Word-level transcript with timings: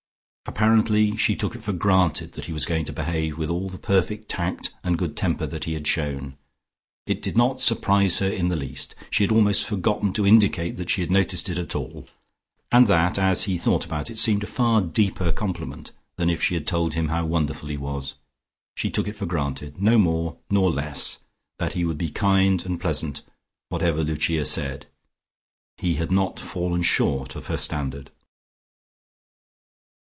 Apparently 0.47 1.15
she 1.15 1.33
took 1.35 1.55
it 1.55 1.61
for 1.63 1.71
granted 1.71 2.33
that 2.33 2.45
he 2.47 2.51
was 2.51 2.65
going 2.65 2.83
to 2.83 2.91
behave 2.91 3.37
with 3.37 3.49
all 3.49 3.69
the 3.69 3.77
perfect 3.77 4.27
tact 4.27 4.73
and 4.83 4.97
good 4.97 5.15
temper 5.15 5.47
that 5.47 5.63
he 5.63 5.75
had 5.75 5.87
shown. 5.87 6.35
It 7.07 7.21
did 7.21 7.37
not 7.37 7.61
surprise 7.61 8.19
her 8.19 8.27
in 8.29 8.49
the 8.49 8.57
least, 8.57 8.93
she 9.09 9.23
had 9.23 9.31
almost 9.31 9.63
forgotten 9.65 10.11
to 10.13 10.27
indicate 10.27 10.75
that 10.75 10.89
she 10.89 10.99
had 10.99 11.09
noticed 11.09 11.47
it 11.47 11.57
at 11.57 11.73
all. 11.73 12.09
And 12.69 12.87
that, 12.87 13.17
as 13.17 13.43
he 13.43 13.57
thought 13.57 13.85
about 13.85 14.09
it, 14.09 14.17
seemed 14.17 14.43
a 14.43 14.47
far 14.47 14.81
deeper 14.81 15.31
compliment 15.31 15.93
than 16.17 16.29
if 16.29 16.43
she 16.43 16.55
had 16.55 16.67
told 16.67 16.95
him 16.95 17.07
how 17.07 17.25
wonderful 17.25 17.69
he 17.69 17.77
was. 17.77 18.15
She 18.75 18.89
took 18.89 19.07
it 19.07 19.15
for 19.15 19.25
granted, 19.25 19.81
no 19.81 19.97
more 19.97 20.35
nor 20.49 20.69
less, 20.69 21.19
that 21.59 21.73
he 21.73 21.85
would 21.85 21.97
be 21.97 22.11
kind 22.11 22.65
and 22.65 22.81
pleasant, 22.81 23.21
whatever 23.69 24.03
Lucia 24.03 24.43
said. 24.45 24.87
He 25.77 25.93
had 25.93 26.11
not 26.11 26.41
fallen 26.41 26.81
short 26.81 27.37
of 27.37 27.45
her 27.45 27.57
standard.... 27.57 28.11